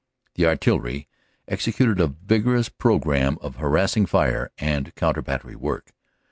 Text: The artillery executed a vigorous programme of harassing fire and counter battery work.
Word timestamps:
The 0.33 0.47
artillery 0.47 1.07
executed 1.47 1.99
a 2.01 2.07
vigorous 2.07 2.69
programme 2.69 3.37
of 3.39 3.57
harassing 3.57 4.07
fire 4.07 4.49
and 4.57 4.95
counter 4.95 5.21
battery 5.21 5.55
work. 5.55 5.91